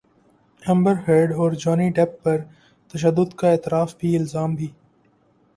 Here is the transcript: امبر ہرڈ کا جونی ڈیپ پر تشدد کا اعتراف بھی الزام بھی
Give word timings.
امبر 0.61 0.93
ہرڈ 1.07 1.31
کا 1.35 1.53
جونی 1.55 1.89
ڈیپ 1.95 2.21
پر 2.23 2.37
تشدد 2.93 3.33
کا 3.33 3.49
اعتراف 3.49 3.95
بھی 3.99 4.15
الزام 4.17 4.55
بھی 4.55 4.67